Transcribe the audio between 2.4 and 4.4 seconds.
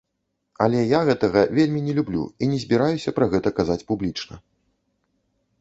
і не збіраюся пра гэта казаць публічна.